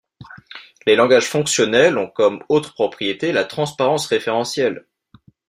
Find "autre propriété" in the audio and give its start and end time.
2.49-3.31